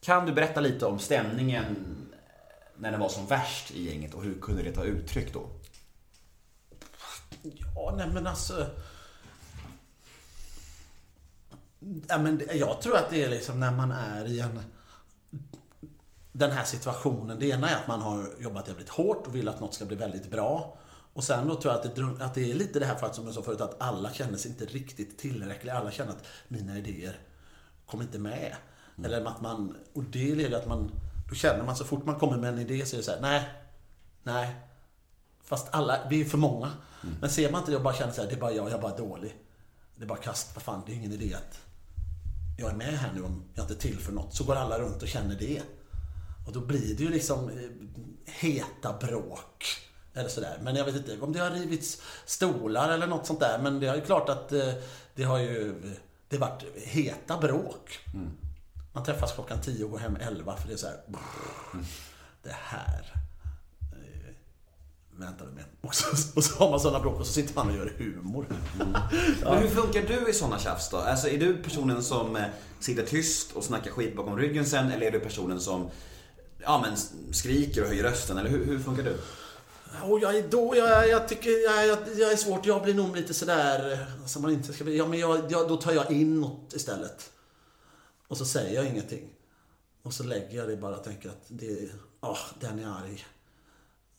Kan 0.00 0.26
du 0.26 0.32
berätta 0.32 0.60
lite 0.60 0.86
om 0.86 0.98
stämningen 0.98 1.96
när 2.76 2.90
den 2.90 3.00
var 3.00 3.08
som 3.08 3.26
värst 3.26 3.70
i 3.70 3.90
gänget 3.90 4.14
och 4.14 4.22
hur 4.22 4.40
kunde 4.40 4.62
det 4.62 4.72
ta 4.72 4.84
uttryck 4.84 5.32
då? 5.32 5.46
Ja, 7.42 7.94
nej 7.96 8.08
men 8.14 8.26
alltså... 8.26 8.66
Ja, 12.08 12.18
men 12.18 12.42
jag 12.54 12.80
tror 12.80 12.96
att 12.96 13.10
det 13.10 13.24
är 13.24 13.30
liksom 13.30 13.60
när 13.60 13.72
man 13.72 13.92
är 13.92 14.26
i 14.26 14.40
en... 14.40 14.60
Den 16.36 16.50
här 16.50 16.64
situationen. 16.64 17.38
Det 17.38 17.46
ena 17.46 17.70
är 17.70 17.76
att 17.76 17.88
man 17.88 18.00
har 18.00 18.28
jobbat 18.38 18.68
jävligt 18.68 18.88
hårt 18.88 19.26
och 19.26 19.34
vill 19.34 19.48
att 19.48 19.60
något 19.60 19.74
ska 19.74 19.84
bli 19.84 19.96
väldigt 19.96 20.30
bra. 20.30 20.76
Och 21.12 21.24
sen 21.24 21.48
då 21.48 21.54
tror 21.54 21.74
jag 21.74 21.86
att 21.86 21.96
det, 21.96 22.24
att 22.24 22.34
det 22.34 22.50
är 22.50 22.54
lite 22.54 22.78
det 22.78 22.86
här 22.86 22.94
för 22.94 23.06
att, 23.06 23.14
som 23.14 23.24
jag 23.24 23.34
sa 23.34 23.42
förut, 23.42 23.60
att 23.60 23.80
alla 23.80 24.12
känner 24.12 24.38
sig 24.38 24.50
inte 24.50 24.64
riktigt 24.64 25.18
tillräckliga. 25.18 25.78
Alla 25.78 25.90
känner 25.90 26.10
att 26.10 26.24
mina 26.48 26.78
idéer 26.78 27.18
kommer 27.86 28.04
inte 28.04 28.18
med. 28.18 28.54
Eller 29.04 29.24
att 29.24 29.40
man, 29.40 29.76
och 29.92 30.04
det 30.04 30.34
leder 30.34 30.58
att 30.58 30.66
man, 30.66 30.90
då 31.28 31.34
känner 31.34 31.64
man 31.64 31.76
så 31.76 31.84
fort 31.84 32.04
man 32.04 32.18
kommer 32.18 32.36
med 32.36 32.52
en 32.52 32.58
idé 32.58 32.86
så 32.86 32.96
är 32.96 32.98
det 32.98 33.04
så 33.04 33.10
här, 33.10 33.20
nej, 33.20 33.48
nej, 34.22 34.56
Fast 35.44 35.68
alla, 35.70 35.98
vi 36.10 36.20
är 36.20 36.24
för 36.24 36.38
många. 36.38 36.72
Men 37.20 37.30
ser 37.30 37.52
man 37.52 37.60
inte 37.60 37.70
det 37.70 37.76
och 37.76 37.82
bara 37.82 37.94
känner 37.94 38.12
så 38.12 38.22
här, 38.22 38.28
det 38.28 38.34
är 38.34 38.40
bara 38.40 38.52
jag, 38.52 38.66
jag 38.66 38.78
är 38.78 38.82
bara 38.82 38.96
dålig. 38.96 39.34
Det 39.96 40.04
är 40.04 40.08
bara 40.08 40.18
kast, 40.18 40.50
vad 40.54 40.62
fan, 40.62 40.82
det 40.86 40.92
är 40.92 40.96
ingen 40.96 41.12
idé 41.12 41.34
att 41.34 41.60
jag 42.58 42.70
är 42.70 42.74
med 42.74 42.98
här 42.98 43.12
nu 43.14 43.22
om 43.22 43.44
jag 43.54 43.64
inte 43.64 43.74
är 43.74 43.78
till 43.78 43.98
för 43.98 44.12
något. 44.12 44.34
Så 44.34 44.44
går 44.44 44.56
alla 44.56 44.78
runt 44.78 45.02
och 45.02 45.08
känner 45.08 45.34
det. 45.34 45.62
Och 46.46 46.52
då 46.52 46.60
blir 46.60 46.94
det 46.94 47.02
ju 47.02 47.10
liksom 47.10 47.48
eh, 47.48 47.54
heta 48.24 48.92
bråk. 48.92 49.64
Eller 50.14 50.28
sådär. 50.28 50.58
Men 50.62 50.76
jag 50.76 50.84
vet 50.84 50.96
inte 50.96 51.20
om 51.20 51.32
det 51.32 51.38
har 51.38 51.50
rivits 51.50 52.02
stolar 52.26 52.92
eller 52.92 53.06
något 53.06 53.26
sånt 53.26 53.40
där. 53.40 53.58
Men 53.58 53.80
det 53.80 53.86
är 53.86 53.94
ju 53.94 54.00
klart 54.00 54.28
att 54.28 54.52
eh, 54.52 54.72
det 55.14 55.24
har 55.24 55.38
ju 55.38 55.74
det 56.28 56.38
varit 56.38 56.64
heta 56.74 57.38
bråk. 57.38 57.98
Man 58.92 59.04
träffas 59.04 59.32
klockan 59.32 59.60
10 59.60 59.84
och 59.84 59.90
går 59.90 59.98
hem 59.98 60.16
11 60.20 60.56
för 60.56 60.68
det 60.68 60.74
är 60.74 60.78
så 60.78 60.86
här. 60.86 61.00
Det 62.42 62.56
här 62.62 63.12
eh, 63.92 64.34
väntar 65.10 65.46
vi 65.46 65.52
med. 65.52 65.64
Och 65.80 65.94
så, 65.94 66.36
och 66.36 66.44
så 66.44 66.58
har 66.58 66.70
man 66.70 66.80
sådana 66.80 67.00
bråk 67.00 67.20
och 67.20 67.26
så 67.26 67.32
sitter 67.32 67.54
man 67.54 67.68
och 67.68 67.76
gör 67.76 67.92
humor. 67.98 68.46
Men 69.44 69.58
hur 69.58 69.68
funkar 69.68 70.02
du 70.02 70.30
i 70.30 70.32
sådana 70.32 70.58
tjafs 70.58 70.90
då? 70.90 70.96
Alltså 70.96 71.28
är 71.28 71.38
du 71.38 71.62
personen 71.62 72.02
som 72.02 72.38
sitter 72.80 73.06
tyst 73.06 73.52
och 73.52 73.64
snackar 73.64 73.90
skit 73.90 74.16
bakom 74.16 74.38
ryggen 74.38 74.66
sen 74.66 74.90
eller 74.90 75.06
är 75.06 75.10
du 75.10 75.20
personen 75.20 75.60
som 75.60 75.90
ja, 76.64 76.80
men 76.80 76.96
skriker 77.34 77.82
och 77.82 77.88
höjer 77.88 78.02
rösten? 78.02 78.38
Eller 78.38 78.50
hur, 78.50 78.64
hur 78.64 78.78
funkar 78.78 79.02
du? 79.02 79.18
Och 80.02 80.20
jag 80.20 80.36
är 80.36 80.48
då, 80.48 80.76
jag, 80.76 81.08
jag 81.08 81.28
tycker, 81.28 81.50
jag, 81.64 81.86
jag, 81.86 81.98
jag 82.16 82.32
är 82.32 82.36
svårt, 82.36 82.66
jag 82.66 82.82
blir 82.82 82.94
nog 82.94 83.16
lite 83.16 83.34
sådär, 83.34 84.06
som 84.26 84.42
man 84.42 84.50
inte 84.50 84.72
ska 84.72 84.84
bli, 84.84 84.96
ja 84.98 85.06
men 85.08 85.18
jag, 85.18 85.52
jag, 85.52 85.68
då 85.68 85.76
tar 85.76 85.92
jag 85.92 86.10
in 86.12 86.40
något 86.40 86.72
istället. 86.72 87.30
Och 88.28 88.36
så 88.38 88.44
säger 88.44 88.74
jag 88.82 88.86
ingenting. 88.92 89.30
Och 90.02 90.14
så 90.14 90.24
lägger 90.24 90.56
jag 90.56 90.68
det 90.68 90.76
bara 90.76 90.96
och 90.96 91.04
tänker 91.04 91.28
att 91.28 91.44
det, 91.48 91.66
är- 91.82 91.92
ah, 92.20 92.38
den 92.60 92.78
är 92.78 92.86
arg. 92.86 93.24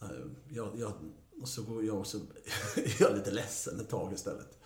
Eh, 0.01 0.07
Jag, 0.49 0.71
jag, 0.79 0.93
och 1.41 1.47
så 1.49 1.63
går 1.63 1.83
jag 1.85 1.97
och 1.97 2.07
så 2.07 2.17
är 2.75 3.01
jag 3.01 3.15
lite 3.15 3.31
ledsen 3.31 3.79
ett 3.79 3.89
tag 3.89 4.13
istället. 4.13 4.59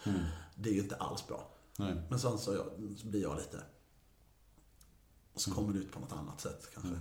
Det 0.55 0.69
är 0.69 0.73
ju 0.73 0.79
inte 0.79 0.95
alls 0.95 1.27
bra. 1.27 1.51
Nej. 1.77 2.01
Men 2.09 2.19
sen 2.19 2.37
så, 2.37 2.65
så 2.97 3.07
blir 3.07 3.21
jag 3.21 3.37
lite... 3.37 3.57
Och 5.33 5.41
så 5.41 5.51
kommer 5.51 5.73
det 5.73 5.79
ut 5.79 5.91
på 5.91 5.99
något 5.99 6.11
annat 6.11 6.41
sätt 6.41 6.67
kanske. 6.73 6.99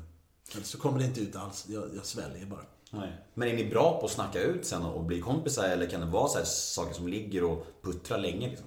Eller 0.54 0.64
så 0.64 0.78
kommer 0.78 0.98
det 0.98 1.04
inte 1.04 1.20
ut 1.20 1.36
alls, 1.36 1.64
jag, 1.68 1.90
jag 1.96 2.06
sväljer 2.06 2.46
bara. 2.46 2.64
Nej. 2.90 3.12
Men 3.34 3.48
är 3.48 3.54
ni 3.54 3.64
bra 3.64 4.00
på 4.00 4.06
att 4.06 4.12
snacka 4.12 4.40
ut 4.40 4.66
sen 4.66 4.82
och 4.82 5.04
bli 5.04 5.20
kompisar 5.20 5.68
eller 5.68 5.86
kan 5.86 6.00
det 6.00 6.06
vara 6.06 6.28
så 6.28 6.38
här 6.38 6.44
saker 6.44 6.94
som 6.94 7.08
ligger 7.08 7.44
och 7.44 7.66
puttrar 7.82 8.18
länge? 8.18 8.48
Liksom? 8.48 8.66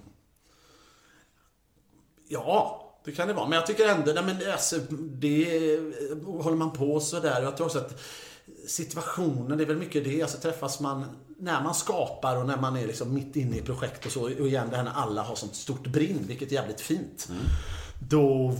Ja, 2.28 2.78
det 3.04 3.12
kan 3.12 3.28
det 3.28 3.34
vara. 3.34 3.48
Men 3.48 3.56
jag 3.56 3.66
tycker 3.66 3.88
ändå, 3.88 4.12
nej 4.12 4.24
men 4.24 4.52
alltså, 4.52 4.78
det 4.98 5.78
håller 6.24 6.56
man 6.56 6.72
på 6.72 7.00
så 7.00 7.20
där. 7.20 7.42
Jag 7.42 7.56
tror 7.56 7.66
också 7.66 7.78
att 7.78 8.00
situationen, 8.66 9.58
det 9.58 9.64
är 9.64 9.68
väl 9.68 9.76
mycket 9.76 10.04
det. 10.04 10.22
Alltså 10.22 10.38
träffas 10.38 10.80
man 10.80 11.04
när 11.38 11.62
man 11.62 11.74
skapar 11.74 12.36
och 12.36 12.46
när 12.46 12.56
man 12.56 12.76
är 12.76 12.86
liksom 12.86 13.14
mitt 13.14 13.36
inne 13.36 13.56
i 13.56 13.62
projekt 13.62 14.06
och 14.06 14.12
så. 14.12 14.22
Och 14.22 14.30
igen 14.30 14.70
det 14.70 14.76
här 14.76 14.84
när 14.84 14.92
alla 14.92 15.22
har 15.22 15.34
sånt 15.34 15.54
stort 15.54 15.86
brinn, 15.86 16.24
vilket 16.26 16.48
är 16.48 16.54
jävligt 16.54 16.80
fint. 16.80 17.28
Då, 18.08 18.56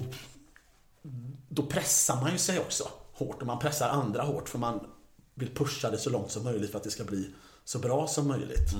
då 1.48 1.62
pressar 1.62 2.20
man 2.20 2.32
ju 2.32 2.38
sig 2.38 2.58
också 2.60 2.88
hårt. 3.12 3.40
Och 3.40 3.46
man 3.46 3.58
pressar 3.58 3.88
andra 3.88 4.22
hårt 4.22 4.48
för 4.48 4.58
man 4.58 4.86
vill 5.34 5.54
pusha 5.54 5.90
det 5.90 5.98
så 5.98 6.10
långt 6.10 6.30
som 6.30 6.44
möjligt 6.44 6.70
för 6.70 6.78
att 6.78 6.84
det 6.84 6.90
ska 6.90 7.04
bli 7.04 7.34
så 7.64 7.78
bra 7.78 8.06
som 8.06 8.28
möjligt. 8.28 8.72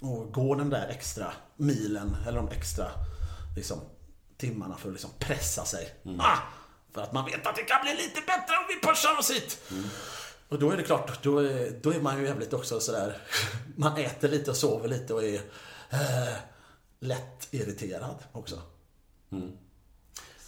Och 0.00 0.32
gå 0.32 0.54
den 0.54 0.70
där 0.70 0.88
extra 0.88 1.32
milen, 1.56 2.16
eller 2.26 2.36
de 2.38 2.48
extra 2.48 2.86
liksom, 3.56 3.78
timmarna 4.36 4.76
för 4.76 4.88
att 4.88 4.92
liksom 4.94 5.10
pressa 5.18 5.64
sig. 5.64 5.94
Ah! 6.18 6.38
För 6.92 7.02
att 7.02 7.12
man 7.12 7.24
vet 7.24 7.46
att 7.46 7.56
det 7.56 7.62
kan 7.62 7.82
bli 7.82 7.92
lite 7.92 8.20
bättre 8.20 8.56
om 8.56 8.64
vi 8.68 8.88
pushar 8.88 9.18
oss 9.18 9.30
hit. 9.30 9.58
Och 10.48 10.58
då 10.58 10.70
är 10.70 10.76
det 10.76 10.82
klart, 10.82 11.22
då 11.22 11.38
är, 11.38 11.70
då 11.82 11.90
är 11.92 12.00
man 12.00 12.18
ju 12.20 12.26
jävligt 12.26 12.52
också 12.52 12.80
sådär, 12.80 13.16
man 13.76 13.96
äter 13.96 14.28
lite 14.28 14.50
och 14.50 14.56
sover 14.56 14.88
lite 14.88 15.14
och 15.14 15.24
är 15.24 15.40
eh, 15.90 16.36
lätt 17.00 17.48
irriterad 17.50 18.16
också. 18.32 18.62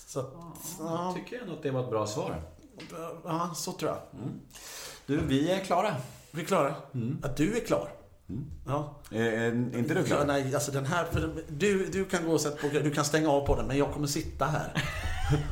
Så 0.07 0.21
att, 0.21 0.33
ja, 0.79 1.07
Jag 1.07 1.15
tycker 1.15 1.41
ändå 1.43 1.53
att 1.53 1.63
det 1.63 1.71
var 1.71 1.83
ett 1.85 1.91
bra 1.91 2.07
svar. 2.07 2.43
Ja, 3.25 3.51
så 3.55 3.73
tror 3.73 3.91
jag. 3.91 3.99
Du, 5.07 5.21
vi 5.27 5.51
är 5.53 5.59
klara. 5.61 5.95
Vi 6.31 6.43
är 6.43 6.47
klara. 6.47 6.75
Att 7.23 7.37
du 7.37 7.57
är 7.57 7.61
klar. 7.67 7.89
Ja. 8.67 8.95
Är 9.11 9.77
inte 9.79 9.95
du 9.95 10.01
Ja, 10.01 10.07
klar? 10.07 10.25
nej, 10.27 10.55
alltså 10.55 10.73
den 10.73 10.87
här, 10.87 11.07
du, 11.49 11.87
du 11.87 12.05
kan 12.05 12.25
gå 12.27 12.33
och 12.33 12.41
sätta 12.41 12.57
på, 12.57 12.69
du 12.69 12.91
kan 12.91 13.05
stänga 13.05 13.31
av 13.31 13.47
på 13.47 13.57
den, 13.57 13.67
men 13.67 13.79
jag 13.79 13.93
kommer 13.93 14.07
sitta 14.07 14.45
här 14.45 14.73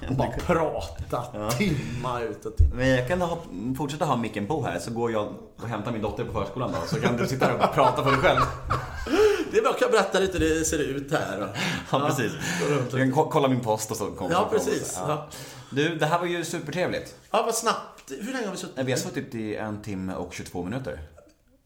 och 0.08 0.14
bara 0.16 0.30
prata 0.46 1.50
timma 1.50 2.20
ut 2.20 2.44
och 2.46 2.56
timma. 2.56 2.74
Men 2.74 2.88
jag 2.88 3.08
kan 3.08 3.20
ha, 3.20 3.38
fortsätta 3.78 4.04
ha 4.04 4.16
micken 4.16 4.46
på 4.46 4.62
här 4.64 4.78
så 4.78 4.90
går 4.90 5.12
jag 5.12 5.34
och 5.62 5.68
hämtar 5.68 5.92
min 5.92 6.02
dotter 6.02 6.24
på 6.24 6.32
förskolan 6.32 6.72
då. 6.72 6.86
Så 6.86 7.00
kan 7.00 7.16
du 7.16 7.26
sitta 7.26 7.46
här 7.46 7.54
och 7.68 7.74
prata 7.74 8.02
för 8.04 8.10
dig 8.10 8.20
själv. 8.20 8.40
Det 9.52 9.58
är 9.58 9.62
jag 9.62 9.78
kan 9.78 9.90
berätta 9.90 10.18
lite 10.18 10.38
hur 10.38 10.58
det 10.58 10.64
ser 10.64 10.78
ut 10.78 11.12
här. 11.12 11.56
Ja, 11.92 12.00
precis. 12.08 12.32
Du 12.68 12.78
och- 12.78 12.90
kan 12.90 13.12
ko- 13.12 13.30
kolla 13.30 13.48
min 13.48 13.60
post 13.60 13.90
och 13.90 13.96
så 13.96 14.06
kommer 14.06 14.30
Ja, 14.32 14.48
precis. 14.50 14.94
Ja. 15.06 15.28
Du, 15.70 15.98
det 15.98 16.06
här 16.06 16.18
var 16.18 16.26
ju 16.26 16.44
supertrevligt. 16.44 17.16
Ja, 17.30 17.42
vad 17.42 17.54
snabbt. 17.54 18.10
Hur 18.10 18.32
länge 18.32 18.44
har 18.44 18.52
vi 18.52 18.58
suttit? 18.58 18.86
Vi 18.86 18.92
har 18.92 18.98
suttit 18.98 19.34
i 19.34 19.56
en 19.56 19.82
timme 19.82 20.14
och 20.14 20.34
22 20.34 20.62
minuter. 20.62 21.00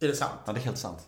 Är 0.00 0.08
det 0.08 0.16
sant? 0.16 0.32
Ja, 0.46 0.52
det 0.52 0.61
är 0.61 0.62
helt 0.64 0.78
sant. 0.78 0.99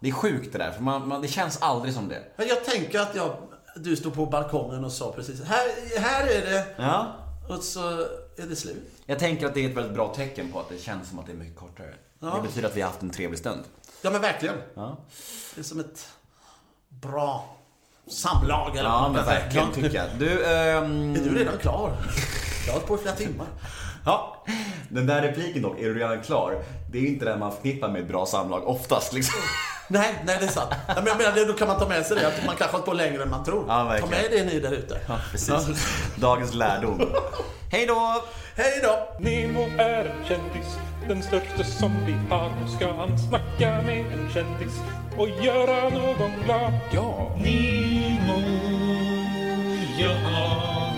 Det 0.00 0.08
är 0.08 0.12
sjukt 0.12 0.52
det 0.52 0.58
där, 0.58 0.70
för 0.70 0.82
man, 0.82 1.08
man, 1.08 1.22
det 1.22 1.28
känns 1.28 1.62
aldrig 1.62 1.94
som 1.94 2.08
det. 2.08 2.22
Men 2.36 2.48
Jag 2.48 2.64
tänker 2.64 3.00
att 3.00 3.14
jag 3.14 3.36
du 3.76 3.96
stod 3.96 4.14
på 4.14 4.26
balkongen 4.26 4.84
och 4.84 4.92
sa 4.92 5.12
precis 5.12 5.42
här, 5.42 5.98
här 6.00 6.26
är 6.26 6.50
det. 6.50 6.66
Ja. 6.76 7.16
Och 7.48 7.62
så 7.62 7.88
är 8.36 8.46
det 8.48 8.56
slut. 8.56 8.92
Jag 9.06 9.18
tänker 9.18 9.46
att 9.46 9.54
det 9.54 9.64
är 9.64 9.70
ett 9.70 9.76
väldigt 9.76 9.94
bra 9.94 10.14
tecken 10.14 10.52
på 10.52 10.60
att 10.60 10.68
det 10.68 10.78
känns 10.78 11.08
som 11.08 11.18
att 11.18 11.26
det 11.26 11.32
är 11.32 11.36
mycket 11.36 11.56
kortare. 11.56 11.94
Det 12.18 12.42
betyder 12.42 12.68
att 12.68 12.76
vi 12.76 12.80
har 12.80 12.88
haft 12.88 13.02
en 13.02 13.10
trevlig 13.10 13.38
stund. 13.38 13.64
Ja 14.02 14.10
men 14.10 14.20
verkligen. 14.20 14.54
Ja, 14.74 14.96
Det 15.54 15.60
är 15.60 15.64
som 15.64 15.80
ett 15.80 16.08
bra 16.88 17.56
samlag. 18.10 18.76
Eller 18.76 18.90
ja 18.90 19.10
men 19.14 19.24
verkligen 19.24 19.72
tycker 19.72 19.96
jag. 19.96 20.06
Du, 20.18 20.44
ehm... 20.46 21.14
Är 21.14 21.20
du 21.20 21.38
redan 21.38 21.58
klar? 21.58 21.92
Jag 22.66 22.72
har 22.72 22.80
hållit 22.80 22.88
på 22.88 22.94
i 22.94 22.98
flera 22.98 23.14
timmar. 23.14 23.46
Ja, 24.04 24.44
den 24.88 25.06
där 25.06 25.22
repliken 25.22 25.62
dock, 25.62 25.78
är 25.78 25.84
du 25.84 25.94
redan 25.98 26.22
klar? 26.22 26.62
Det 26.92 26.98
är 26.98 27.02
ju 27.02 27.08
inte 27.08 27.24
det 27.24 27.36
man 27.36 27.52
förknippar 27.52 27.88
med 27.88 28.02
ett 28.02 28.08
bra 28.08 28.26
samlag 28.26 28.68
oftast 28.68 29.12
liksom. 29.12 29.40
Nej, 29.88 30.22
nej 30.24 30.36
det 30.40 30.46
är 30.46 30.50
sant. 30.50 30.70
Men 30.86 31.06
jag 31.06 31.18
menar, 31.18 31.46
då 31.46 31.52
kan 31.52 31.68
man 31.68 31.78
ta 31.78 31.88
med 31.88 32.06
sig 32.06 32.16
det. 32.16 32.28
Att 32.28 32.46
man 32.46 32.56
kanske 32.56 32.64
har 32.64 32.72
hållit 32.72 32.86
på 32.86 32.92
längre 32.92 33.22
än 33.22 33.30
man 33.30 33.44
tror. 33.44 33.64
Ja, 33.68 33.78
ta 33.78 33.84
verkligen. 33.84 34.10
med 34.10 34.30
det 34.30 34.54
ni 34.54 34.60
där 34.60 34.72
ute. 34.72 35.00
Ja, 35.08 35.18
precis. 35.30 35.86
Dagens 36.16 36.54
lärdom. 36.54 37.00
Hej 37.72 37.86
då! 37.86 38.22
Hej 38.56 38.80
då! 38.82 39.08
Nemo 39.20 39.60
är 39.78 40.04
en 40.04 40.24
kändis, 40.28 40.76
den 41.08 41.22
största 41.22 41.64
som 41.64 41.92
vi 42.06 42.12
har. 42.30 42.50
Nu 42.60 42.68
ska 42.76 42.92
han 42.92 43.18
snacka 43.18 43.82
med 43.82 43.98
en 43.98 44.30
kändis 44.34 44.80
och 45.16 45.28
göra 45.44 45.88
någon 45.88 46.30
glad. 46.44 46.72
Ja, 46.92 47.36
Nemo, 47.36 48.40
ja 49.98 50.16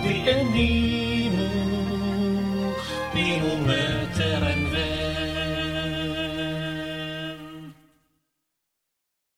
det 0.03 0.31
är 0.31 0.45
med 0.45 1.08